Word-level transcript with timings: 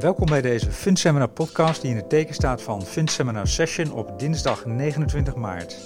Welkom 0.00 0.26
bij 0.26 0.40
deze 0.42 0.72
FundSeminar 0.72 1.28
podcast 1.28 1.80
die 1.80 1.90
in 1.90 1.96
het 1.96 2.08
teken 2.08 2.34
staat 2.34 2.62
van 2.62 2.82
FundSeminar 2.82 3.46
Session 3.46 3.92
op 3.92 4.18
dinsdag 4.18 4.66
29 4.66 5.34
maart. 5.34 5.76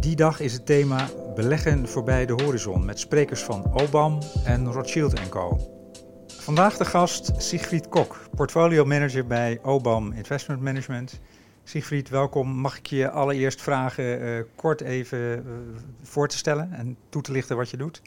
Die 0.00 0.16
dag 0.16 0.40
is 0.40 0.52
het 0.52 0.66
thema 0.66 1.08
Beleggen 1.34 1.88
voorbij 1.88 2.26
de 2.26 2.32
horizon 2.32 2.84
met 2.84 2.98
sprekers 2.98 3.42
van 3.42 3.72
OBAM 3.72 4.18
en 4.44 4.72
Rothschild 4.72 5.28
Co. 5.28 5.58
Vandaag 6.26 6.76
de 6.76 6.84
gast 6.84 7.32
Sigfried 7.36 7.88
Kok, 7.88 8.20
portfolio 8.34 8.84
manager 8.84 9.26
bij 9.26 9.58
OBAM 9.62 10.12
Investment 10.12 10.60
Management. 10.60 11.20
Sigfried, 11.64 12.08
welkom. 12.08 12.48
Mag 12.48 12.78
ik 12.78 12.86
je 12.86 13.10
allereerst 13.10 13.62
vragen 13.62 14.22
uh, 14.22 14.42
kort 14.56 14.80
even 14.80 15.18
uh, 15.18 15.42
voor 16.02 16.28
te 16.28 16.36
stellen 16.36 16.72
en 16.72 16.96
toe 17.08 17.22
te 17.22 17.32
lichten 17.32 17.56
wat 17.56 17.70
je 17.70 17.76
doet? 17.76 18.02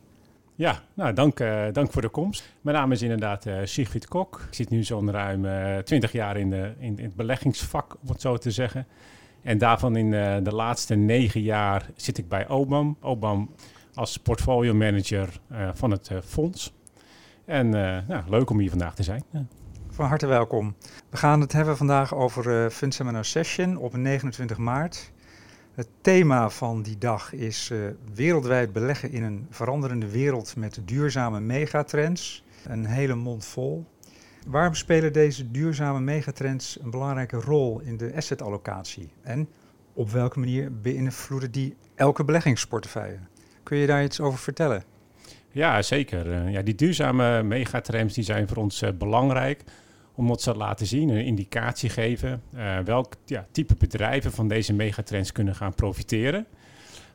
Ja, 0.56 0.82
nou, 0.94 1.14
dank, 1.14 1.40
uh, 1.40 1.64
dank 1.72 1.92
voor 1.92 2.02
de 2.02 2.10
komst. 2.10 2.54
Mijn 2.62 2.78
naam 2.78 2.92
is 2.92 3.02
inderdaad 3.02 3.46
uh, 3.46 3.86
Kok. 4.08 4.44
Ik 4.48 4.54
zit 4.54 4.70
nu 4.70 4.84
zo'n 4.84 5.12
ruim 5.12 5.46
uh, 5.46 5.78
20 5.78 6.12
jaar 6.12 6.38
in, 6.38 6.50
de, 6.50 6.74
in, 6.80 6.98
in, 6.98 7.04
het 7.04 7.16
beleggingsvak, 7.16 7.98
om 8.02 8.10
het 8.10 8.22
zo 8.22 8.38
te 8.38 8.52
zeggen. 8.52 8.88
En 9.42 9.58
daarvan 9.58 9.96
in 9.96 10.12
de 10.44 10.54
laatste 10.54 10.96
negen 10.96 11.42
jaar 11.42 11.90
zit 11.96 12.18
ik 12.18 12.28
bij 12.28 12.48
OBAM. 12.48 12.98
OBAM 13.02 13.50
als 13.94 14.18
portfolio 14.18 14.74
manager 14.74 15.40
van 15.74 15.92
het 15.92 16.12
fonds. 16.26 16.74
En 17.46 17.70
nou, 17.70 18.24
leuk 18.28 18.50
om 18.50 18.60
hier 18.60 18.70
vandaag 18.70 18.96
te 18.96 19.04
zijn. 19.04 19.24
Van 19.90 20.06
harte 20.06 20.28
welkom. 20.28 20.76
We 21.10 21.18
gaan 21.18 21.42
het 21.42 21.52
hebben 21.52 21.78
vandaag 21.78 22.16
over 22.16 22.72
Fund 22.72 22.94
Seminar 22.94 23.26
Session 23.26 23.78
op 23.78 23.98
29 23.98 24.58
maart. 24.58 25.12
Het 25.74 25.88
thema 26.02 26.50
van 26.50 26.82
die 26.82 26.98
dag 26.98 27.34
is 27.34 27.70
uh, 27.70 27.80
wereldwijd 28.14 28.74
beleggen 28.74 29.12
in 29.12 29.24
een 29.24 29.48
veranderende 29.50 30.10
wereld 30.10 30.56
met 30.56 30.80
duurzame 30.86 31.40
megatrends. 31.40 32.44
Een 32.66 32.86
hele 32.86 33.16
mond 33.16 33.46
vol. 33.46 33.86
Waarom 34.48 34.74
spelen 34.74 35.14
deze 35.14 35.52
duurzame 35.52 36.00
megatrends 36.00 36.80
een 36.82 36.90
belangrijke 36.90 37.38
rol 37.38 37.80
in 37.80 37.98
de 37.98 38.12
assetallocatie? 38.16 39.10
En 39.22 39.48
op 39.94 40.12
welke 40.12 40.40
manier 40.40 40.80
beïnvloeden 40.82 41.52
die 41.52 41.76
elke 41.96 42.24
beleggingsportefeuille? 42.24 43.20
Kun 43.64 43.78
je 43.78 43.88
daar 43.88 44.04
iets 44.04 44.20
over 44.20 44.40
vertellen? 44.40 44.84
Ja, 45.52 45.82
zeker. 45.82 46.28
Uh, 46.28 46.52
ja, 46.52 46.62
die 46.62 46.76
duurzame 46.76 47.44
megatrends 47.44 48.14
die 48.14 48.24
zijn 48.24 48.48
voor 48.48 48.58
ons 48.58 48.82
uh, 48.82 48.90
belangrijk 48.98 49.64
om 50.16 50.30
ons 50.30 50.44
te 50.44 50.56
laten 50.56 50.86
zien, 50.86 51.10
een 51.10 51.26
indicatie 51.26 51.90
geven 51.90 52.42
uh, 52.56 52.78
welk 52.80 53.14
ja, 53.26 53.46
type 53.52 53.76
bedrijven 53.78 54.32
van 54.32 54.48
deze 54.48 54.74
megatrends 54.74 55.32
kunnen 55.32 55.56
gaan 55.56 55.76
profiteren. 55.76 56.46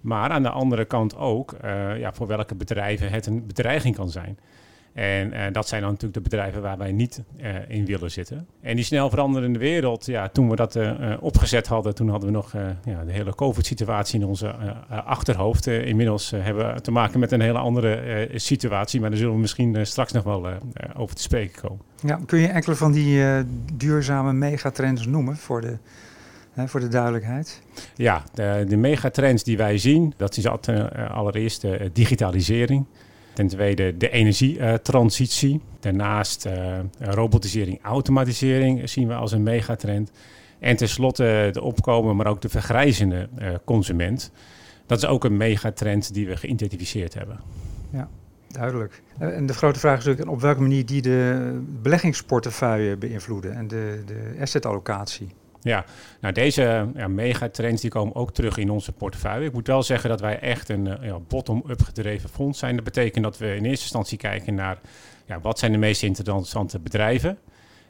Maar 0.01 0.31
aan 0.31 0.43
de 0.43 0.51
andere 0.51 0.85
kant 0.85 1.17
ook 1.17 1.53
uh, 1.65 1.99
ja, 1.99 2.13
voor 2.13 2.27
welke 2.27 2.55
bedrijven 2.55 3.11
het 3.11 3.27
een 3.27 3.47
bedreiging 3.47 3.95
kan 3.97 4.11
zijn. 4.11 4.39
En 4.93 5.33
uh, 5.33 5.43
dat 5.53 5.69
zijn 5.69 5.81
dan 5.81 5.91
natuurlijk 5.91 6.25
de 6.25 6.31
bedrijven 6.31 6.63
waar 6.63 6.79
wij 6.79 6.93
niet 6.93 7.23
uh, 7.41 7.49
in 7.69 7.85
willen 7.85 8.11
zitten. 8.11 8.47
En 8.61 8.77
die 8.77 8.85
snel 8.85 9.11
veranderende 9.11 9.59
wereld, 9.59 10.07
ja, 10.07 10.29
toen 10.29 10.51
we 10.51 10.57
dat 10.57 10.77
uh, 10.77 10.93
opgezet 11.21 11.67
hadden, 11.67 11.95
toen 11.95 12.09
hadden 12.09 12.29
we 12.29 12.35
nog 12.35 12.53
ja, 12.85 13.05
de 13.05 13.13
hele 13.13 13.35
COVID-situatie 13.35 14.21
in 14.21 14.27
onze 14.27 14.55
achterhoofd. 14.89 15.67
inmiddels 15.67 16.31
hebben 16.31 16.75
we 16.75 16.81
te 16.81 16.91
maken 16.91 17.21
met 17.21 17.33
een 17.33 17.41
hele 17.41 17.59
andere 17.59 18.29
situatie, 18.35 19.01
maar 19.01 19.11
daar 19.11 19.19
zullen 19.19 19.35
we 19.35 19.41
misschien 19.41 19.87
straks 19.87 20.13
nog 20.13 20.25
wel 20.25 20.47
over 20.97 21.17
te 21.17 21.23
spreken 21.23 21.61
komen. 21.61 21.85
Ja, 22.03 22.21
kun 22.27 22.39
je 22.39 22.49
enkele 22.49 22.77
van 22.77 22.93
die 22.93 23.23
duurzame 23.75 24.33
megatrends 24.33 25.07
noemen 25.07 25.37
voor 25.37 25.61
de, 25.61 25.77
voor 26.67 26.81
de 26.81 26.89
duidelijkheid? 26.89 27.63
Ja, 27.97 28.23
de, 28.35 28.65
de 28.69 28.77
megatrends 28.77 29.45
die 29.45 29.57
wij 29.57 29.79
zien, 29.79 30.15
dat 30.17 30.37
is 30.37 30.47
allereerst 31.09 31.67
digitalisering. 31.93 32.87
Ten 33.39 33.49
tweede 33.49 33.97
de 33.97 34.11
energietransitie. 34.11 35.61
Daarnaast 35.81 36.47
uh, 36.47 36.79
robotisering, 36.99 37.79
automatisering 37.83 38.89
zien 38.89 39.09
we 39.09 39.15
als 39.15 39.33
een 39.33 39.43
megatrend. 39.43 40.11
En 40.59 40.77
tenslotte 40.77 41.49
de 41.53 41.63
opkomen, 41.63 42.17
maar 42.17 42.27
ook 42.27 42.41
de 42.41 42.49
vergrijzende 42.49 43.29
uh, 43.39 43.55
consument. 43.65 44.31
Dat 44.87 44.99
is 44.99 45.07
ook 45.07 45.25
een 45.25 45.37
megatrend 45.37 46.15
die 46.15 46.27
we 46.27 46.37
geïdentificeerd 46.37 47.15
hebben. 47.15 47.41
Ja, 47.91 48.09
duidelijk. 48.49 49.03
En 49.19 49.47
de 49.47 49.55
grote 49.55 49.79
vraag 49.79 49.99
is 49.99 50.05
natuurlijk 50.05 50.31
op 50.37 50.41
welke 50.41 50.61
manier 50.61 50.87
die 50.87 51.03
de 51.03 51.61
beleggingsportefeuille 51.83 52.97
beïnvloeden 52.97 53.55
en 53.55 53.69
de, 53.69 54.03
de 54.07 54.37
assetallocatie. 54.41 55.29
Ja, 55.61 55.85
nou 56.21 56.35
deze 56.35 56.89
ja, 56.95 57.09
megatrends 57.09 57.83
die 57.83 57.91
komen 57.91 58.15
ook 58.15 58.33
terug 58.33 58.57
in 58.57 58.71
onze 58.71 58.93
portefeuille. 58.93 59.47
Ik 59.47 59.53
moet 59.53 59.67
wel 59.67 59.83
zeggen 59.83 60.11
dat 60.11 60.21
wij 60.21 60.39
echt 60.39 60.69
een 60.69 60.99
ja, 61.03 61.19
bottom-up 61.29 61.83
gedreven 61.83 62.29
fonds 62.29 62.59
zijn. 62.59 62.75
Dat 62.75 62.85
betekent 62.85 63.25
dat 63.25 63.39
we 63.39 63.47
in 63.47 63.65
eerste 63.65 63.83
instantie 63.83 64.19
kijken 64.19 64.55
naar 64.55 64.79
ja, 65.27 65.41
wat 65.41 65.59
zijn 65.59 65.73
de 65.73 65.79
meest 65.79 66.03
interessante 66.03 66.79
bedrijven. 66.79 67.39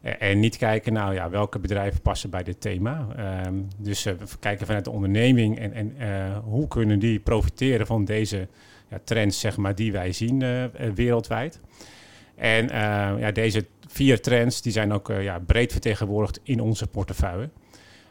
En 0.01 0.41
niet 0.41 0.57
kijken 0.57 0.93
naar 0.93 1.15
ja, 1.15 1.31
welke 1.31 1.59
bedrijven 1.59 2.01
passen 2.01 2.31
bij 2.31 2.43
dit 2.43 2.61
thema. 2.61 3.07
Um, 3.47 3.69
dus 3.77 4.07
uh, 4.07 4.13
we 4.13 4.39
kijken 4.41 4.67
vanuit 4.67 4.85
de 4.85 4.91
onderneming 4.91 5.59
en, 5.59 5.73
en 5.73 6.35
hoe 6.45 6.69
kunnen 6.69 6.99
die 6.99 7.19
profiteren 7.19 7.87
van 7.87 8.05
deze 8.05 8.49
ja, 8.89 8.99
trends 9.05 9.41
zeg 9.41 9.57
maar, 9.57 9.75
die 9.75 9.93
wij 9.93 10.13
zien 10.13 10.45
wereldwijd. 10.95 11.61
En 12.39 12.67
ja, 13.19 13.31
deze 13.31 13.67
vier 13.87 14.21
trends 14.21 14.63
die 14.63 14.73
zijn 14.73 14.93
ook 14.93 15.13
ja, 15.21 15.39
breed 15.39 15.73
vertegenwoordigd 15.73 16.41
in 16.43 16.61
onze 16.61 16.87
portefeuille. 16.87 17.51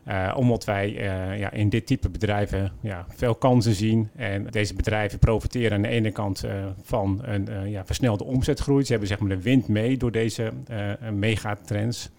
Uh, 0.08 0.34
omdat 0.38 0.66
wij 0.66 0.92
ja, 1.38 1.52
in 1.52 1.70
dit 1.70 1.86
type 1.86 2.10
bedrijven 2.10 2.72
ja, 2.82 3.06
veel 3.16 3.36
kansen 3.36 3.74
zien. 3.74 4.10
En 4.16 4.48
deze 4.50 4.74
bedrijven 4.74 5.20
profiteren 5.20 5.72
aan 5.72 5.82
de 5.82 5.88
ene 5.88 6.12
kant 6.12 6.44
van 6.84 7.22
een 7.24 7.70
ja, 7.70 7.86
versnelde 7.86 8.24
omzetgroei. 8.24 8.84
Ze 8.84 8.92
hebben 8.92 9.08
zeg 9.10 9.20
maar 9.20 9.30
de 9.30 9.42
wind 9.42 9.68
mee 9.68 9.98
door 9.98 10.12
deze 10.12 10.52
megatrends. 11.12 12.10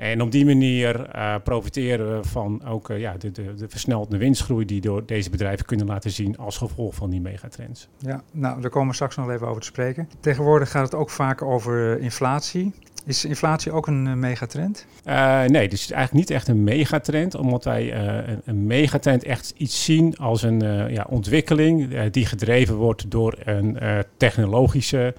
En 0.00 0.22
op 0.22 0.30
die 0.30 0.44
manier 0.44 1.08
profiteren 1.44 2.20
we 2.20 2.28
van 2.28 2.64
ook 2.66 2.88
ja, 2.88 3.14
de, 3.18 3.30
de, 3.30 3.54
de 3.54 3.68
versnelde 3.68 4.16
winstgroei 4.16 4.64
die 4.64 4.80
door 4.80 5.06
deze 5.06 5.30
bedrijven 5.30 5.66
kunnen 5.66 5.86
laten 5.86 6.10
zien 6.10 6.38
als 6.38 6.56
gevolg 6.56 6.94
van 6.94 7.10
die 7.10 7.20
megatrends. 7.20 7.88
Ja, 7.98 8.22
nou, 8.32 8.60
daar 8.60 8.70
komen 8.70 8.88
we 8.88 8.94
straks 8.94 9.16
nog 9.16 9.30
even 9.30 9.46
over 9.46 9.60
te 9.60 9.66
spreken. 9.66 10.08
Tegenwoordig 10.20 10.70
gaat 10.70 10.84
het 10.84 10.94
ook 10.94 11.10
vaak 11.10 11.42
over 11.42 11.98
inflatie. 11.98 12.72
Is 13.04 13.24
inflatie 13.24 13.72
ook 13.72 13.86
een 13.86 14.18
megatrend? 14.18 14.86
Uh, 15.06 15.44
nee, 15.44 15.68
dus 15.68 15.80
het 15.80 15.90
is 15.90 15.96
eigenlijk 15.96 16.12
niet 16.12 16.30
echt 16.30 16.48
een 16.48 16.64
megatrend, 16.64 17.34
omdat 17.34 17.64
wij 17.64 17.94
een, 17.94 18.40
een, 18.44 18.66
megatrend 18.66 19.24
echt 19.24 19.52
iets 19.56 19.84
zien 19.84 20.16
als 20.16 20.42
een 20.42 20.60
ja, 20.92 21.06
ontwikkeling 21.08 22.08
die 22.10 22.26
gedreven 22.26 22.74
wordt 22.74 23.10
door 23.10 23.38
een 23.44 23.78
technologische 24.16 25.14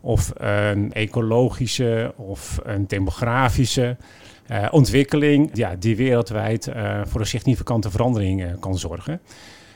of 0.00 0.32
een 0.36 0.92
ecologische 0.92 2.12
of 2.16 2.60
een 2.62 2.86
demografische 2.86 3.96
ontwikkeling 4.70 5.50
ja, 5.52 5.76
die 5.78 5.96
wereldwijd 5.96 6.70
voor 7.04 7.20
een 7.20 7.26
significante 7.26 7.90
verandering 7.90 8.60
kan 8.60 8.78
zorgen. 8.78 9.20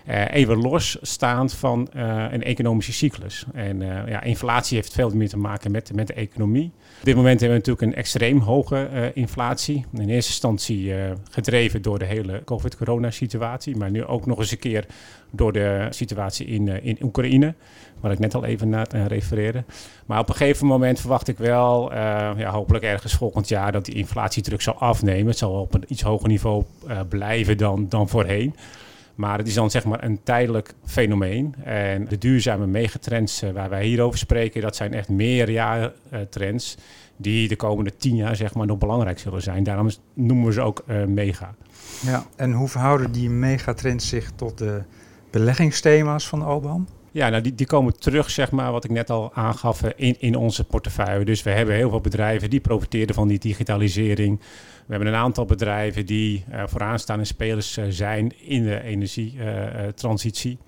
Uh, 0.09 0.35
even 0.35 0.57
losstaand 0.57 1.55
van 1.55 1.89
uh, 1.97 2.25
een 2.31 2.43
economische 2.43 2.93
cyclus. 2.93 3.45
En 3.55 3.81
uh, 3.81 4.09
ja, 4.09 4.23
inflatie 4.23 4.77
heeft 4.77 4.93
veel 4.93 5.11
meer 5.11 5.29
te 5.29 5.39
maken 5.39 5.71
met, 5.71 5.95
met 5.95 6.07
de 6.07 6.13
economie. 6.13 6.73
Op 6.99 7.05
dit 7.05 7.17
moment 7.17 7.41
hebben 7.41 7.59
we 7.59 7.67
natuurlijk 7.67 7.93
een 7.93 8.03
extreem 8.03 8.39
hoge 8.39 9.11
inflatie. 9.15 9.85
In 9.93 10.09
eerste 10.09 10.31
instantie 10.31 10.93
gedreven 11.31 11.83
door 11.83 11.99
de 11.99 12.05
hele 12.05 12.43
COVID-corona-situatie, 12.45 13.77
maar 13.77 13.91
nu 13.91 14.05
ook 14.05 14.27
nog 14.27 14.39
eens 14.39 14.51
een 14.51 14.59
keer 14.59 14.87
door 15.31 15.53
de 15.53 15.87
situatie 15.91 16.47
in, 16.47 16.83
in 16.85 16.99
Oekraïne, 17.03 17.55
waar 18.01 18.13
ik 18.13 18.19
net 18.19 18.35
al 18.35 18.45
even 18.45 18.69
naar 18.69 18.89
refereerde. 19.07 19.65
Maar 20.07 20.19
op 20.19 20.29
een 20.29 20.35
gegeven 20.35 20.67
moment 20.67 21.01
verwacht 21.01 21.29
ik 21.29 21.39
wel, 21.39 21.93
ja, 21.95 22.51
hopelijk 22.51 22.85
ergens 22.85 23.15
volgend 23.15 23.49
jaar, 23.49 23.73
dat 23.73 23.85
die 23.85 23.95
inflatiedruk 23.95 24.61
zal 24.61 24.75
afnemen. 24.75 25.27
Het 25.27 25.39
zal 25.39 25.53
op 25.53 25.75
een 25.75 25.85
iets 25.89 26.03
hoger 26.03 26.29
niveau 26.29 26.65
blijven 27.09 27.57
dan, 27.57 27.89
dan 27.89 28.09
voorheen. 28.09 28.55
Maar 29.15 29.39
het 29.39 29.47
is 29.47 29.55
dan 29.55 29.71
zeg 29.71 29.85
maar 29.85 30.05
een 30.05 30.23
tijdelijk 30.23 30.75
fenomeen. 30.85 31.55
En 31.65 32.05
de 32.09 32.19
duurzame 32.19 32.67
megatrends 32.67 33.43
uh, 33.43 33.51
waar 33.51 33.71
wij 33.71 33.85
hier 33.85 34.01
over 34.01 34.19
spreken, 34.19 34.61
dat 34.61 34.77
zijn 34.77 34.95
echt 34.95 35.09
meerjaartrends 35.09 36.77
uh, 36.79 36.83
die 37.17 37.49
de 37.49 37.57
komende 37.57 37.97
tien 37.97 38.17
jaar 38.17 38.37
zeg 38.37 38.55
maar 38.55 38.67
nog 38.67 38.79
belangrijk 38.79 39.19
zullen 39.19 39.43
zijn. 39.43 39.65
Daarom 39.65 39.91
noemen 40.15 40.47
we 40.47 40.53
ze 40.53 40.61
ook 40.61 40.85
uh, 40.87 41.05
mega. 41.05 41.55
Ja, 42.01 42.27
en 42.37 42.53
hoe 42.53 42.69
verhouden 42.69 43.13
die 43.13 43.31
megatrends 43.31 44.09
zich 44.09 44.31
tot 44.37 44.59
de 44.59 44.83
beleggingsthema's 45.31 46.29
van 46.29 46.47
OBAM? 46.47 46.87
Ja, 47.11 47.29
nou 47.29 47.43
die, 47.43 47.55
die 47.55 47.67
komen 47.67 47.99
terug, 47.99 48.31
zeg 48.31 48.51
maar, 48.51 48.73
wat 48.73 48.85
ik 48.85 48.91
net 48.91 49.11
al 49.11 49.35
aangaf, 49.35 49.83
in, 49.97 50.17
in 50.19 50.37
onze 50.37 50.65
portefeuille. 50.65 51.25
Dus 51.25 51.43
we 51.43 51.51
hebben 51.51 51.75
heel 51.75 51.91
veel 51.91 52.01
bedrijven 52.01 52.51
die 52.51 52.61
profiteren 52.61 53.15
van 53.15 53.29
die 53.29 53.39
digitalisering. 53.39 54.41
We 54.87 54.95
hebben 54.95 55.09
een 55.09 55.21
aantal 55.21 55.45
bedrijven 55.45 56.07
die 56.07 56.45
uh, 56.51 56.63
vooraanstaande 56.67 57.25
spelers 57.25 57.79
uh, 57.79 57.85
zijn 57.89 58.33
in 58.41 58.63
de 58.63 58.83
energietransitie. 58.83 60.59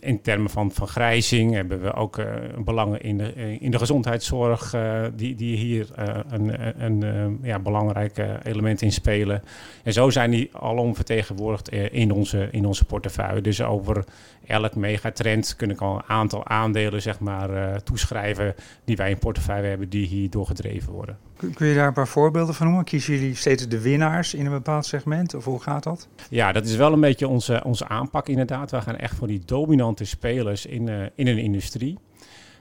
in 0.00 0.22
termen 0.22 0.50
van 0.50 0.70
vergrijzing 0.70 1.54
hebben 1.54 1.82
we 1.82 1.92
ook 1.92 2.20
belangen 2.64 3.02
in 3.02 3.18
de, 3.18 3.58
in 3.58 3.70
de 3.70 3.78
gezondheidszorg, 3.78 4.74
die, 5.14 5.34
die 5.34 5.56
hier 5.56 5.86
een, 6.28 6.74
een 6.84 7.38
ja, 7.42 7.58
belangrijk 7.58 8.24
element 8.42 8.82
in 8.82 8.92
spelen. 8.92 9.42
En 9.82 9.92
zo 9.92 10.10
zijn 10.10 10.30
die 10.30 10.50
alom 10.52 10.94
vertegenwoordigd 10.94 11.68
in, 11.68 12.12
onze, 12.12 12.48
in 12.50 12.66
onze 12.66 12.84
portefeuille. 12.84 13.40
Dus 13.40 13.62
over 13.62 14.04
elk 14.46 14.74
megatrend 14.74 15.56
kunnen 15.56 15.76
gewoon 15.76 15.96
een 15.96 16.08
aantal 16.08 16.46
aandelen 16.46 17.02
zeg 17.02 17.20
maar, 17.20 17.82
toeschrijven 17.82 18.54
die 18.84 18.96
wij 18.96 19.10
in 19.10 19.18
portefeuille 19.18 19.68
hebben 19.68 19.88
die 19.88 20.06
hierdoor 20.06 20.46
gedreven 20.46 20.92
worden. 20.92 21.18
Kun 21.54 21.66
je 21.66 21.74
daar 21.74 21.86
een 21.86 21.92
paar 21.92 22.08
voorbeelden 22.08 22.54
van 22.54 22.66
noemen? 22.66 22.84
Kiezen 22.84 23.14
jullie 23.14 23.34
steeds 23.34 23.55
de 23.56 23.80
winnaars 23.80 24.34
in 24.34 24.46
een 24.46 24.52
bepaald 24.52 24.86
segment 24.86 25.34
of 25.34 25.44
hoe 25.44 25.62
gaat 25.62 25.82
dat? 25.82 26.08
Ja, 26.30 26.52
dat 26.52 26.64
is 26.64 26.76
wel 26.76 26.92
een 26.92 27.00
beetje 27.00 27.28
onze, 27.28 27.62
onze 27.64 27.88
aanpak 27.88 28.28
inderdaad. 28.28 28.70
We 28.70 28.80
gaan 28.80 28.96
echt 28.96 29.14
voor 29.14 29.26
die 29.26 29.42
dominante 29.44 30.04
spelers 30.04 30.66
in, 30.66 30.88
in 31.14 31.26
een 31.26 31.38
industrie. 31.38 31.98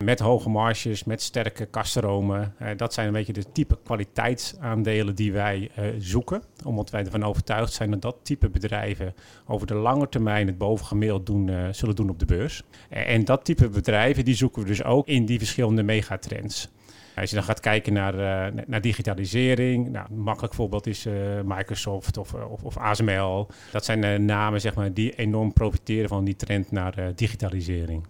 Met 0.04 0.20
hoge 0.20 0.50
marges, 0.50 1.04
met 1.04 1.22
sterke 1.22 1.66
kaststromen. 1.66 2.54
Uh, 2.62 2.68
dat 2.78 2.94
zijn 2.94 3.08
een 3.08 3.14
beetje 3.14 3.34
de 3.34 3.52
type 3.52 3.78
kwaliteitsaandelen 3.84 5.16
die 5.16 5.32
wij 5.32 5.72
uh, 5.80 5.86
zoeken. 5.98 6.42
Omdat 6.64 6.90
wij 6.90 7.06
ervan 7.06 7.24
overtuigd 7.24 7.74
zijn 7.74 7.92
dat 7.92 8.02
dat 8.02 8.16
type 8.22 8.50
bedrijven 8.50 9.14
over 9.48 9.68
de 9.68 9.74
lange 9.74 10.10
termijn 10.10 10.48
het 10.48 10.58
bovengemiddeld 10.58 11.26
doen, 11.26 11.52
zullen 11.72 11.96
doen 11.96 12.10
op 12.10 12.20
de 12.20 12.26
beurs. 12.26 12.64
en 12.90 13.26
dat 13.26 13.46
type 13.46 13.70
bedrijven 13.70 14.26
die 14.26 14.36
zoeken 14.36 14.62
we 14.62 14.68
dus 14.68 14.84
ook 14.84 15.08
in 15.08 15.26
die 15.26 15.38
verschillende 15.38 15.84
megatrends. 15.84 16.70
Als 17.16 17.30
je 17.30 17.36
dan 17.36 17.46
gaat 17.46 17.60
kijken 17.60 17.94
naar, 17.94 18.14
uh, 18.14 18.64
naar 18.68 18.82
digitalisering, 18.82 19.90
nou, 19.90 20.08
een 20.10 20.20
makkelijk 20.20 20.54
voorbeeld 20.54 20.88
is 20.88 21.06
uh, 21.06 21.14
Microsoft 21.46 22.18
of, 22.18 22.34
of, 22.34 22.64
of, 22.64 22.78
ASML. 22.78 23.48
Dat 23.72 23.86
zijn 23.86 24.26
namen 24.26 24.62
zeg 24.62 24.76
maar, 24.76 24.94
die 24.94 25.16
enorm 25.16 25.54
profiteren 25.54 26.10
van 26.10 26.24
die 26.24 26.36
trend 26.36 26.72
naar 26.72 27.12
digitalisering. 27.16 28.06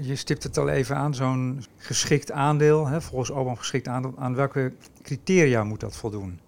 Je 0.00 0.16
stipt 0.16 0.42
het 0.42 0.58
al 0.58 0.68
even 0.68 0.96
aan, 0.96 1.14
zo'n 1.14 1.64
geschikt 1.76 2.32
aandeel, 2.32 2.86
hè, 2.86 3.00
volgens 3.00 3.30
Obama 3.30 3.54
geschikt 3.56 3.88
aandeel. 3.88 4.14
Aan 4.16 4.34
welke 4.34 4.72
criteria 5.02 5.64
moet 5.64 5.80
dat 5.80 5.96
voldoen? 5.96 6.38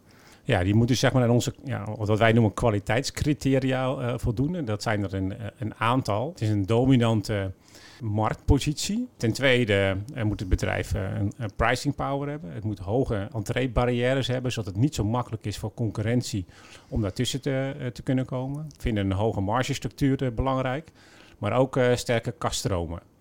Ja, 0.44 0.64
die 0.64 0.74
moeten 0.74 0.96
zeg 0.96 1.12
maar 1.12 1.22
aan 1.22 1.30
onze, 1.30 1.54
ja, 1.64 1.84
wat 1.96 2.18
wij 2.18 2.32
noemen 2.32 2.54
kwaliteitscriteria 2.54 3.86
uh, 3.86 4.14
voldoen. 4.16 4.64
Dat 4.64 4.82
zijn 4.82 5.02
er 5.02 5.14
een, 5.14 5.34
een 5.58 5.74
aantal. 5.74 6.28
Het 6.28 6.40
is 6.40 6.48
een 6.48 6.66
dominante 6.66 7.52
marktpositie. 8.00 9.08
Ten 9.16 9.32
tweede 9.32 9.96
uh, 10.14 10.22
moet 10.22 10.40
het 10.40 10.48
bedrijf 10.48 10.94
een, 10.94 11.32
een, 11.36 11.54
pricing 11.56 11.94
power 11.94 12.28
hebben. 12.28 12.52
Het 12.52 12.64
moet 12.64 12.78
hoge 12.78 13.28
entreebarrières 13.34 14.26
hebben, 14.26 14.52
zodat 14.52 14.72
het 14.72 14.82
niet 14.82 14.94
zo 14.94 15.04
makkelijk 15.04 15.46
is 15.46 15.58
voor 15.58 15.74
concurrentie 15.74 16.46
om 16.88 17.00
daartussen 17.00 17.40
te, 17.40 17.90
te 17.92 18.02
kunnen 18.02 18.24
komen. 18.24 18.64
We 18.68 18.74
vinden 18.78 19.10
een 19.10 19.16
hoge 19.16 19.40
margestructuur 19.40 20.34
belangrijk, 20.34 20.90
maar 21.38 21.52
ook 21.52 21.80
sterke 21.94 22.32
kaststromen. 22.38 23.11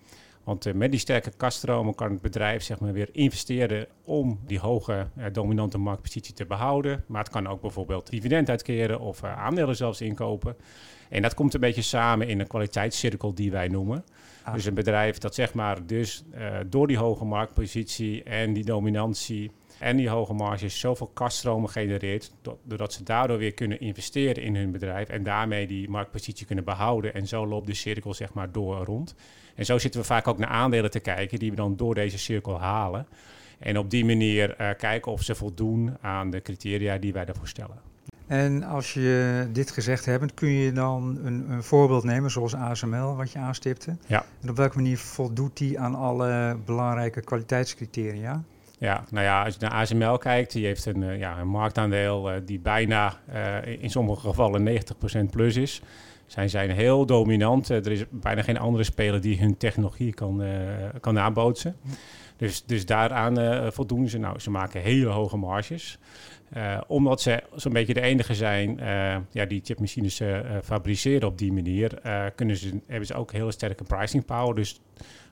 Want 0.43 0.65
uh, 0.65 0.73
met 0.73 0.91
die 0.91 0.99
sterke 0.99 1.31
kaststromen 1.38 1.95
kan 1.95 2.11
het 2.11 2.21
bedrijf 2.21 2.63
zeg 2.63 2.79
maar, 2.79 2.93
weer 2.93 3.09
investeren 3.11 3.88
om 4.03 4.39
die 4.45 4.59
hoge 4.59 5.07
uh, 5.17 5.25
dominante 5.31 5.77
marktpositie 5.77 6.33
te 6.33 6.45
behouden. 6.45 7.03
Maar 7.07 7.23
het 7.23 7.31
kan 7.31 7.47
ook 7.47 7.61
bijvoorbeeld 7.61 8.09
dividend 8.09 8.49
uitkeren 8.49 8.99
of 8.99 9.23
uh, 9.23 9.38
aandelen 9.38 9.75
zelfs 9.75 10.01
inkopen. 10.01 10.55
En 11.09 11.21
dat 11.21 11.33
komt 11.33 11.53
een 11.53 11.59
beetje 11.59 11.81
samen 11.81 12.27
in 12.27 12.39
een 12.39 12.47
kwaliteitscirkel 12.47 13.33
die 13.33 13.51
wij 13.51 13.67
noemen. 13.67 14.03
Ah. 14.43 14.53
Dus 14.53 14.65
een 14.65 14.73
bedrijf 14.73 15.17
dat 15.17 15.35
zeg 15.35 15.53
maar 15.53 15.85
dus 15.85 16.23
door 16.67 16.87
die 16.87 16.97
hoge 16.97 17.25
marktpositie 17.25 18.23
en 18.23 18.53
die 18.53 18.65
dominantie 18.65 19.51
en 19.81 19.98
die 19.98 20.10
hoge 20.10 20.33
marges 20.33 20.80
zoveel 20.80 21.07
kaststromen 21.13 21.69
genereert, 21.69 22.31
doordat 22.63 22.94
ze 22.94 23.04
daardoor 23.04 23.38
weer 23.38 23.54
kunnen 23.54 23.80
investeren 23.80 24.44
in 24.44 24.56
hun 24.56 24.72
bedrijf 24.72 25.10
en 25.10 25.24
daarmee 25.24 25.68
die 25.68 25.89
marktpositie 25.89 26.45
kunnen 26.45 26.63
behouden. 26.63 27.13
En 27.13 27.28
zo 27.28 27.48
loopt 27.48 27.68
de 27.68 27.74
cirkel 27.74 28.13
zeg 28.13 28.33
maar 28.33 28.51
door 28.51 28.86
rond. 28.86 29.16
En 29.56 29.66
zo 29.66 29.78
zitten 29.78 30.01
we 30.01 30.06
vaak 30.06 30.28
ook 30.28 30.38
naar 30.38 30.50
aandelen 30.50 30.92
te 30.92 31.00
kijken 31.00 31.39
die 31.39 31.50
we 31.50 31.56
dan 31.56 31.75
door 31.75 31.95
deze 31.95 32.18
cirkel 32.18 32.60
halen. 32.60 33.07
En 33.60 33.78
op 33.78 33.89
die 33.89 34.06
manier 34.06 34.62
uh, 34.62 34.69
kijken 34.78 35.12
of 35.12 35.22
ze 35.22 35.36
voldoen 35.36 35.98
aan 36.01 36.30
de 36.30 36.42
criteria 36.42 36.98
die 36.98 37.13
wij 37.13 37.25
daarvoor 37.25 37.48
stellen. 37.48 37.80
En 38.28 38.63
als 38.63 38.94
je 38.94 39.48
dit 39.51 39.72
gezegd 39.72 40.06
hebt, 40.06 40.33
kun 40.33 40.50
je 40.50 40.72
dan 40.72 41.19
een, 41.24 41.51
een, 41.51 41.63
voorbeeld 41.63 42.04
nemen, 42.04 42.31
zoals 42.31 42.56
ASML, 42.56 43.16
wat 43.16 43.31
je 43.31 43.39
aanstipte? 43.39 43.95
Ja. 44.07 44.25
En 44.42 44.50
op 44.50 44.57
welke 44.57 44.75
manier 44.75 44.98
voldoet 44.98 45.57
die 45.57 45.80
aan 45.80 45.95
alle 45.95 46.57
belangrijke 46.66 47.22
kwaliteitscriteria? 47.22 48.44
Ja, 48.81 49.04
nou 49.10 49.25
ja, 49.25 49.44
als 49.44 49.54
je 49.54 49.60
naar 49.60 49.72
ASML 49.72 50.18
kijkt, 50.18 50.51
die 50.51 50.66
heeft 50.66 50.86
een, 50.86 51.01
uh, 51.01 51.19
ja, 51.19 51.39
een 51.39 51.48
marktaandeel 51.48 52.31
uh, 52.31 52.38
die 52.45 52.60
bijna 52.60 53.19
uh, 53.33 53.83
in 53.83 53.89
sommige 53.89 54.22
gevallen 54.22 54.81
90% 55.28 55.30
plus 55.30 55.56
is. 55.56 55.81
Zij 56.25 56.48
zijn 56.48 56.72
heel 56.72 57.06
dominant. 57.06 57.69
er 57.69 57.92
is 57.92 58.04
bijna 58.10 58.42
geen 58.42 58.60
andere 58.60 58.83
speler 58.83 59.22
die 59.22 59.39
hun 59.39 59.57
technologie 59.57 60.13
kan, 60.13 60.44
kan 61.00 61.13
nabootsen. 61.13 61.75
Dus, 62.38 62.66
dus 62.66 62.86
daaraan 62.86 63.72
voldoen 63.72 64.10
ze. 64.10 64.18
Nou, 64.18 64.39
ze 64.39 64.50
maken 64.50 64.81
hele 64.81 65.10
hoge 65.10 65.38
marges. 65.38 66.00
Uh, 66.57 66.81
omdat 66.88 67.22
ze 67.22 67.44
zo'n 67.56 67.74
beetje 67.74 67.94
de 67.94 68.01
enige 68.01 68.36
zijn 68.36 68.80
uh, 68.80 69.16
ja, 69.31 69.45
die 69.45 69.62
chipmachines 69.63 70.22
uh, 70.22 70.39
fabriceren 70.63 71.28
op 71.28 71.38
die 71.38 71.54
manier, 71.54 72.01
kunnen 72.36 72.57
ze, 72.57 72.80
hebben 72.88 73.07
ze 73.07 73.13
ook 73.13 73.31
hele 73.31 73.51
sterke 73.51 73.83
pricing 73.83 74.25
power. 74.25 74.56
Dus 74.56 74.80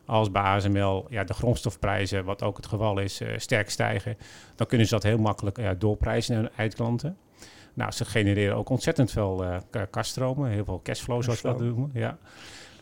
als 0.09 0.31
bij 0.31 0.41
ASML 0.41 1.06
ja, 1.09 1.23
de 1.23 1.33
grondstofprijzen, 1.33 2.25
wat 2.25 2.44
ook 2.44 2.57
het 2.57 2.65
geval 2.65 3.00
is, 3.00 3.21
sterk 3.35 3.69
stijgen, 3.69 4.17
dan 4.56 4.67
kunnen 4.67 4.88
ze 4.88 4.94
dat 4.94 5.03
heel 5.03 5.17
makkelijk 5.17 5.79
doorprijzen 5.79 6.33
naar 6.33 6.44
hun 6.44 6.51
eindklanten. 6.56 7.17
Nou, 7.73 7.91
ze 7.91 8.06
genereren 8.06 8.56
ook 8.56 8.69
ontzettend 8.69 9.11
veel 9.11 9.45
kaststromen, 9.89 10.50
heel 10.50 10.65
veel 10.65 10.81
cashflow, 10.83 11.23
zoals 11.23 11.41
we 11.41 11.47
dat 11.47 11.59
noemen. 11.59 11.89
Ja. 11.94 12.17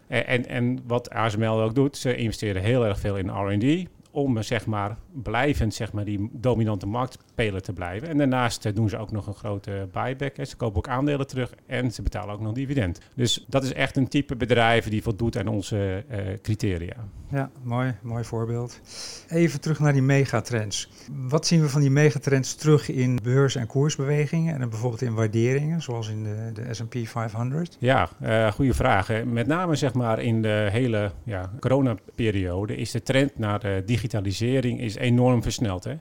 En, 0.07 0.47
en 0.47 0.79
wat 0.87 1.09
ASML 1.09 1.61
ook 1.61 1.75
doet, 1.75 1.97
ze 1.97 2.15
investeren 2.15 2.61
heel 2.61 2.85
erg 2.85 2.99
veel 2.99 3.17
in 3.17 3.29
R&D 3.29 3.87
om 4.11 4.43
zeg 4.43 4.65
maar, 4.65 4.97
blijvend 5.13 5.73
zeg 5.73 5.91
maar, 5.91 6.05
die 6.05 6.29
dominante 6.31 6.85
marktspeler 6.85 7.61
te 7.61 7.73
blijven. 7.73 8.07
En 8.07 8.17
daarnaast 8.17 8.65
eh, 8.65 8.75
doen 8.75 8.89
ze 8.89 8.97
ook 8.97 9.11
nog 9.11 9.27
een 9.27 9.33
grote 9.33 9.87
buyback. 9.91 10.37
Hè. 10.37 10.45
Ze 10.45 10.55
kopen 10.55 10.77
ook 10.77 10.87
aandelen 10.87 11.27
terug 11.27 11.53
en 11.65 11.91
ze 11.91 12.01
betalen 12.01 12.33
ook 12.33 12.41
nog 12.41 12.53
dividend. 12.53 12.99
Dus 13.15 13.45
dat 13.47 13.63
is 13.63 13.73
echt 13.73 13.97
een 13.97 14.07
type 14.07 14.35
bedrijf 14.35 14.89
die 14.89 15.03
voldoet 15.03 15.37
aan 15.37 15.47
onze 15.47 16.05
uh, 16.11 16.17
criteria. 16.41 16.95
Ja, 17.29 17.49
mooi, 17.63 17.95
mooi 18.01 18.23
voorbeeld. 18.23 18.79
Even 19.27 19.61
terug 19.61 19.79
naar 19.79 19.93
die 19.93 20.01
megatrends. 20.01 20.89
Wat 21.11 21.47
zien 21.47 21.61
we 21.61 21.69
van 21.69 21.81
die 21.81 21.89
megatrends 21.89 22.55
terug 22.55 22.89
in 22.89 23.19
beurs- 23.23 23.55
en 23.55 23.67
koersbewegingen 23.67 24.61
en 24.61 24.69
bijvoorbeeld 24.69 25.01
in 25.01 25.13
waarderingen, 25.13 25.81
zoals 25.81 26.09
in 26.09 26.23
de, 26.23 26.51
de 26.53 26.73
S&P 26.73 26.95
500? 27.03 27.77
Ja, 27.79 28.09
uh, 28.21 28.51
goede 28.51 28.73
vraag. 28.73 29.23
Met 29.25 29.47
name 29.47 29.75
zeg 29.75 29.93
maar 29.93 30.19
in 30.19 30.41
de 30.41 30.67
hele 30.71 31.11
ja, 31.23 31.51
coronaperiode 31.59 32.75
is 32.75 32.91
de 32.91 33.03
trend 33.03 33.37
naar 33.37 33.59
de 33.59 33.83
digitalisering 33.97 34.79
is 34.79 34.95
enorm 34.95 35.43
versneld. 35.43 35.83
Hè? 35.83 35.95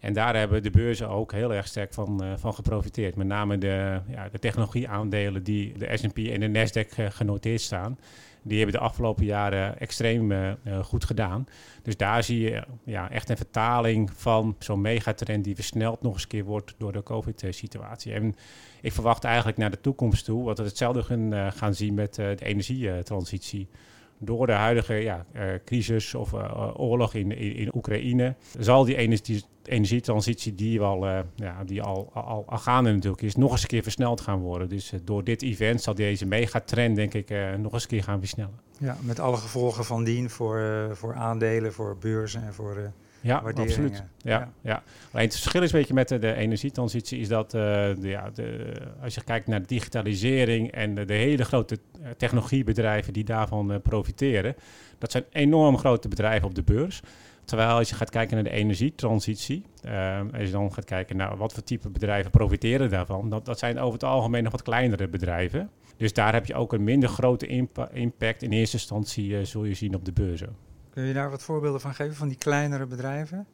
En 0.00 0.12
daar 0.12 0.36
hebben 0.36 0.62
de 0.62 0.70
beurzen 0.70 1.08
ook 1.08 1.32
heel 1.32 1.54
erg 1.54 1.66
sterk 1.66 1.94
van, 1.94 2.24
uh, 2.24 2.32
van 2.36 2.54
geprofiteerd. 2.54 3.16
Met 3.16 3.26
name 3.26 3.58
de, 3.58 4.00
ja, 4.08 4.28
de 4.28 4.38
technologieaandelen 4.38 5.42
die 5.42 5.78
de 5.78 5.96
S&P 5.96 6.18
en 6.18 6.40
de 6.40 6.48
Nasdaq 6.48 7.12
genoteerd 7.12 7.60
staan 7.60 7.98
die 8.42 8.58
hebben 8.58 8.76
de 8.76 8.86
afgelopen 8.86 9.24
jaren 9.24 9.78
extreem 9.78 10.32
uh, 10.32 10.52
goed 10.82 11.04
gedaan. 11.04 11.46
Dus 11.82 11.96
daar 11.96 12.22
zie 12.22 12.40
je 12.40 12.62
ja, 12.84 13.10
echt 13.10 13.28
een 13.28 13.36
vertaling 13.36 14.10
van 14.14 14.56
zo'n 14.58 14.80
megatrend 14.80 15.44
die 15.44 15.54
versneld 15.54 16.02
nog 16.02 16.12
eens 16.12 16.26
keer 16.26 16.44
wordt 16.44 16.74
door 16.78 16.92
de 16.92 17.02
COVID-situatie. 17.02 18.12
En 18.12 18.36
ik 18.80 18.92
verwacht 18.92 19.24
eigenlijk 19.24 19.56
naar 19.56 19.70
de 19.70 19.80
toekomst 19.80 20.24
toe, 20.24 20.44
wat 20.44 20.58
we 20.58 20.64
hetzelfde 20.64 21.02
gaan, 21.02 21.52
gaan 21.52 21.74
zien 21.74 21.94
met 21.94 22.14
de 22.14 22.36
energietransitie 22.38 23.68
door 24.18 24.46
de 24.46 24.52
huidige 24.52 24.94
ja, 24.94 25.26
uh, 25.36 25.42
crisis 25.64 26.14
of 26.14 26.32
uh, 26.32 26.70
oorlog 26.76 27.14
in, 27.14 27.32
in, 27.32 27.54
in, 27.54 27.70
Oekraïne, 27.74 28.34
zal 28.58 28.84
die 28.84 28.96
energie, 28.96 29.44
energietransitie 29.64 30.54
die, 30.54 30.80
al, 30.80 31.06
uh, 31.06 31.18
ja, 31.34 31.64
die 31.64 31.82
al, 31.82 32.10
al, 32.12 32.44
al 32.46 32.58
gaande 32.58 32.92
natuurlijk 32.92 33.22
is, 33.22 33.36
nog 33.36 33.52
eens 33.52 33.62
een 33.62 33.68
keer 33.68 33.82
versneld 33.82 34.20
gaan 34.20 34.38
worden. 34.38 34.68
Dus 34.68 34.92
door 35.04 35.24
dit 35.24 35.42
event 35.42 35.82
zal 35.82 35.94
deze 35.94 36.26
megatrend 36.26 36.96
denk 36.96 37.14
ik 37.14 37.34
nog 37.58 37.72
eens 37.72 37.82
een 37.82 37.88
keer 37.88 38.02
gaan 38.02 38.18
versnellen. 38.18 38.60
Ja, 38.78 38.96
met 39.00 39.20
alle 39.20 39.36
gevolgen 39.36 39.84
van 39.84 40.04
dien 40.04 40.30
voor, 40.30 40.88
voor 40.92 41.14
aandelen, 41.14 41.72
voor 41.72 41.96
beurzen 41.98 42.42
en 42.42 42.54
voor 42.54 42.92
ja, 43.20 43.36
absoluut. 43.36 44.04
Ja, 44.16 44.52
ja. 44.60 44.82
Alleen 45.12 45.26
het 45.26 45.38
verschil 45.38 45.62
is 45.62 45.72
een 45.72 45.78
beetje 45.78 45.94
met 45.94 46.08
de, 46.08 46.18
de 46.18 46.34
energietransitie 46.34 47.18
is 47.18 47.28
dat 47.28 47.54
uh, 47.54 47.60
de, 47.60 47.96
ja, 48.08 48.30
de, 48.30 48.72
als 49.02 49.14
je 49.14 49.24
kijkt 49.24 49.46
naar 49.46 49.66
digitalisering 49.66 50.70
en 50.70 50.94
de, 50.94 51.04
de 51.04 51.14
hele 51.14 51.44
grote 51.44 51.78
eh, 52.02 52.10
technologiebedrijven 52.16 53.12
die 53.12 53.24
daarvan 53.24 53.72
uh, 53.72 53.76
profiteren, 53.82 54.54
dat 54.98 55.10
zijn 55.10 55.24
enorm 55.30 55.78
grote 55.78 56.08
bedrijven 56.08 56.48
op 56.48 56.54
de 56.54 56.62
beurs. 56.62 57.00
Terwijl 57.44 57.70
als 57.70 57.88
je 57.88 57.94
gaat 57.94 58.10
kijken 58.10 58.34
naar 58.34 58.44
de 58.44 58.50
energietransitie, 58.50 59.64
uh, 59.84 60.20
als 60.32 60.42
je 60.42 60.50
dan 60.50 60.72
gaat 60.72 60.84
kijken 60.84 61.16
naar 61.16 61.36
wat 61.36 61.52
voor 61.52 61.62
type 61.62 61.88
bedrijven 61.88 62.30
profiteren 62.30 62.90
daarvan, 62.90 63.30
dat, 63.30 63.44
dat 63.44 63.58
zijn 63.58 63.78
over 63.78 63.92
het 63.92 64.04
algemeen 64.04 64.42
nog 64.42 64.52
wat 64.52 64.62
kleinere 64.62 65.08
bedrijven. 65.08 65.70
Dus 65.96 66.12
daar 66.12 66.32
heb 66.32 66.46
je 66.46 66.54
ook 66.54 66.72
een 66.72 66.84
minder 66.84 67.08
grote 67.08 67.46
impa 67.46 67.90
impact 67.90 68.42
in 68.42 68.50
eerste 68.50 68.76
instantie, 68.76 69.44
zul 69.44 69.64
je 69.64 69.74
zien 69.74 69.94
op 69.94 70.04
de 70.04 70.12
beurzen. 70.12 70.67
Kun 70.98 71.06
je 71.06 71.12
daar 71.12 71.30
wat 71.30 71.42
voorbeelden 71.42 71.80
van 71.80 71.94
geven, 71.94 72.14
van 72.14 72.28
die 72.28 72.38
kleinere 72.38 72.86
bedrijven? 72.86 73.46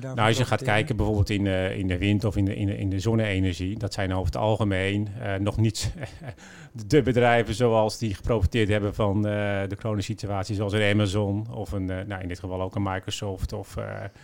nou, 0.00 0.18
als 0.18 0.36
je 0.36 0.44
gaat 0.44 0.62
kijken 0.62 0.96
bijvoorbeeld 0.96 1.30
in, 1.30 1.44
uh, 1.44 1.78
in 1.78 1.86
de 1.86 1.98
wind 1.98 2.24
of 2.24 2.36
in 2.36 2.44
de, 2.44 2.56
in 2.56 2.66
de, 2.66 2.78
in 2.78 2.90
de 2.90 3.00
zonne-energie, 3.00 3.78
dat 3.78 3.92
zijn 3.92 4.12
over 4.12 4.26
het 4.26 4.36
algemeen 4.36 5.08
uh, 5.18 5.34
nog 5.34 5.56
niet 5.56 5.92
de 6.86 7.02
bedrijven 7.02 7.54
zoals 7.54 7.98
die 7.98 8.14
geprofiteerd 8.14 8.68
hebben 8.68 8.94
van 8.94 9.16
uh, 9.16 9.22
de 9.68 9.76
coronasituatie, 9.80 10.54
zoals 10.54 10.72
een 10.72 10.92
Amazon 10.92 11.46
of 11.54 11.72
een, 11.72 11.84
nou, 11.84 12.22
in 12.22 12.28
dit 12.28 12.38
geval 12.38 12.62
ook 12.62 12.74
een 12.74 12.82
Microsoft. 12.82 13.52
Of 13.52 13.76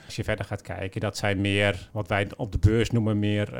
als 0.06 0.16
je 0.16 0.24
verder 0.24 0.44
gaat 0.44 0.62
kijken, 0.62 1.00
dat 1.00 1.16
zijn 1.16 1.40
meer 1.40 1.90
wat 1.92 2.08
wij 2.08 2.28
op 2.36 2.52
de 2.52 2.58
beurs 2.58 2.90
noemen 2.90 3.18
meer 3.18 3.52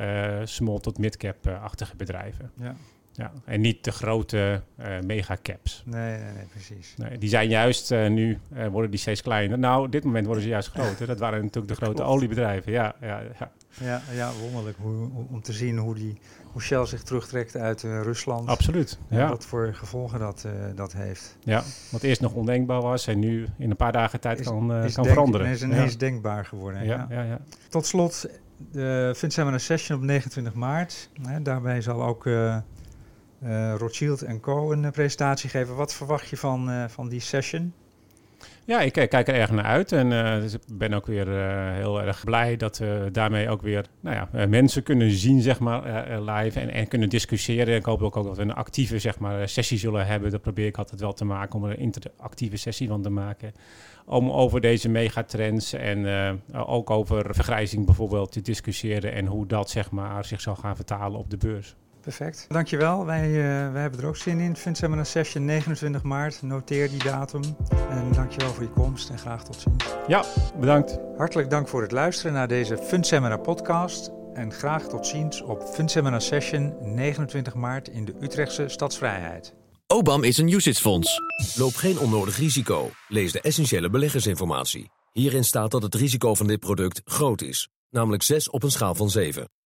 small 0.45 0.79
tot 0.79 0.99
mid-cap-achtige 0.99 1.97
bedrijven. 1.97 2.51
Ja. 2.61 2.77
Ja, 3.15 3.33
en 3.45 3.61
niet 3.61 3.85
de 3.85 3.93
grote 3.93 4.63
uh, 4.81 4.87
megacaps. 5.01 5.83
Nee, 5.87 6.19
nee, 6.19 6.33
nee, 6.33 6.45
precies. 6.51 6.95
Nee, 6.97 7.19
die 7.19 7.29
zijn 7.29 7.49
juist 7.49 7.91
uh, 7.91 8.09
nu, 8.09 8.39
uh, 8.57 8.67
worden 8.67 8.91
die 8.91 9.01
steeds 9.01 9.23
kleiner. 9.23 9.59
Nou, 9.59 9.85
op 9.85 9.93
dit 9.93 10.05
moment 10.05 10.27
worden 10.27 10.43
ze 10.43 10.49
juist 10.49 10.71
groter. 10.71 11.07
Dat 11.07 11.19
waren 11.19 11.43
natuurlijk 11.43 11.79
de 11.79 11.85
grote 11.85 12.03
oliebedrijven. 12.03 12.73
Ja, 12.73 12.95
ja, 13.01 13.23
ja. 13.39 13.51
Ja, 13.81 14.03
ja 14.15 14.31
wonderlijk 14.43 14.77
hoe, 14.81 15.09
om 15.31 15.43
te 15.43 15.53
zien 15.53 15.79
hoe, 15.79 15.95
die, 15.95 16.19
hoe 16.45 16.63
Shell 16.63 16.87
zich 16.87 17.03
terugtrekt 17.03 17.57
uit 17.57 17.83
Rusland. 17.83 18.49
Absoluut, 18.49 18.99
ja. 19.09 19.29
wat 19.29 19.47
voor 19.47 19.75
gevolgen 19.75 20.19
dat, 20.19 20.47
dat 20.75 20.93
heeft. 20.93 21.37
Ja, 21.41 21.63
wat 21.91 22.03
eerst 22.03 22.21
nog 22.21 22.33
ondenkbaar 22.33 22.81
was 22.83 23.07
en 23.07 23.19
nu 23.19 23.47
in 23.59 23.71
een 23.71 23.77
paar 23.77 23.93
dagen 23.93 24.21
tijd 24.21 24.41
is, 24.41 24.47
kan, 24.47 24.75
is 24.75 24.95
kan 24.95 25.05
denk, 25.05 25.15
veranderen. 25.15 25.47
is 25.47 25.63
ineens 25.63 25.93
ja. 25.93 25.99
denkbaar 25.99 26.45
geworden. 26.45 26.85
Ja, 26.85 27.07
ja. 27.11 27.23
Ja, 27.23 27.41
Tot 27.69 27.87
slot, 27.87 28.27
de 28.71 29.13
FinSeminar 29.17 29.61
Session 29.61 29.99
op 29.99 30.05
29 30.05 30.55
maart. 30.55 31.09
Hè, 31.23 31.43
daarbij 31.43 31.81
zal 31.81 32.03
ook 32.03 32.27
uh, 33.45 33.75
Rothschild 33.77 34.25
Co. 34.41 34.73
een 34.73 34.91
presentatie 34.91 35.51
geven. 35.51 35.75
Wat 35.75 35.95
verwacht 35.95 36.29
je 36.29 36.37
van, 36.37 36.71
uh, 36.71 36.85
van 36.89 37.09
die 37.09 37.21
session? 37.21 37.73
Ja, 38.65 38.81
ik 38.81 38.93
kijk 38.93 39.29
er 39.29 39.35
erg 39.35 39.51
naar 39.51 39.65
uit 39.65 39.93
en 39.93 40.11
dus 40.41 40.57
ben 40.73 40.93
ook 40.93 41.07
weer 41.07 41.29
heel 41.75 42.03
erg 42.03 42.25
blij 42.25 42.57
dat 42.57 42.79
we 42.79 43.09
daarmee 43.13 43.49
ook 43.49 43.63
weer 43.63 43.87
nou 44.01 44.17
ja, 44.17 44.47
mensen 44.47 44.83
kunnen 44.83 45.11
zien 45.11 45.41
zeg 45.41 45.59
maar, 45.59 45.83
live 46.21 46.61
en, 46.61 46.71
en 46.71 46.89
kunnen 46.89 47.09
discussiëren. 47.09 47.75
Ik 47.75 47.85
hoop 47.85 48.03
ook, 48.03 48.17
ook 48.17 48.25
dat 48.25 48.37
we 48.37 48.43
een 48.43 48.55
actieve 48.55 48.99
zeg 48.99 49.19
maar, 49.19 49.49
sessie 49.49 49.79
zullen 49.79 50.07
hebben. 50.07 50.31
Dat 50.31 50.41
probeer 50.41 50.67
ik 50.67 50.79
altijd 50.79 51.01
wel 51.01 51.13
te 51.13 51.25
maken 51.25 51.59
om 51.59 51.65
er 51.65 51.71
een 51.71 51.79
interactieve 51.79 52.57
sessie 52.57 52.89
van 52.89 53.03
te 53.03 53.11
maken. 53.11 53.53
Om 54.07 54.31
over 54.31 54.61
deze 54.61 54.89
megatrends 54.89 55.73
en 55.73 56.41
ook 56.53 56.91
over 56.91 57.35
vergrijzing 57.35 57.87
bijvoorbeeld 57.87 58.33
te 58.33 58.41
discussiëren 58.41 59.13
en 59.13 59.27
hoe 59.27 59.47
dat 59.47 59.71
zeg 59.71 59.91
maar, 59.91 60.25
zich 60.25 60.41
zal 60.41 60.57
gaan 60.57 60.77
vertalen 60.77 61.19
op 61.19 61.31
de 61.31 61.37
beurs. 61.37 61.77
Perfect. 62.03 62.47
Dankjewel. 62.49 63.07
Wij, 63.07 63.29
uh, 63.29 63.73
wij 63.73 63.81
hebben 63.81 64.01
er 64.01 64.07
ook 64.07 64.17
zin 64.17 64.39
in. 64.39 64.57
Seminar 64.73 65.07
Session 65.07 65.45
29 65.45 66.03
maart. 66.03 66.43
Noteer 66.43 66.91
die 66.91 67.03
datum. 67.05 67.43
En 67.91 68.13
dankjewel 68.13 68.53
voor 68.53 68.63
je 68.63 68.71
komst 68.71 69.11
en 69.11 69.19
graag 69.19 69.45
tot 69.45 69.57
ziens. 69.61 69.85
Ja, 70.07 70.25
bedankt. 70.61 70.99
Hartelijk 71.17 71.51
dank 71.51 71.69
voor 71.69 71.83
het 71.83 71.93
luisteren 71.93 72.33
naar 72.33 72.49
deze 72.49 72.99
Seminar 73.01 73.41
podcast. 73.41 74.11
En 74.35 74.53
graag 74.53 74.89
tot 74.89 75.07
ziens 75.07 75.43
op 75.43 75.75
Seminar 75.87 76.21
Session 76.21 76.75
29 76.81 77.55
maart 77.55 77.89
in 77.89 78.05
de 78.05 78.15
Utrechtse 78.21 78.69
Stadsvrijheid. 78.69 79.55
OBAM 79.87 80.25
is 80.25 80.39
een 80.39 80.49
UCITS-fonds. 80.49 81.21
Loop 81.55 81.75
geen 81.75 81.99
onnodig 81.99 82.37
risico. 82.37 82.91
Lees 83.09 83.33
de 83.33 83.41
essentiële 83.41 83.91
beleggersinformatie. 83.91 84.91
Hierin 85.13 85.45
staat 85.45 85.71
dat 85.71 85.83
het 85.83 85.95
risico 85.95 86.35
van 86.35 86.47
dit 86.47 86.61
product 86.61 87.01
groot 87.05 87.43
is. 87.43 87.69
Namelijk 87.91 88.23
6 88.23 88.51
op 88.51 88.63
een 88.63 88.71
schaal 88.71 88.95
van 88.95 89.11
7. 89.11 89.53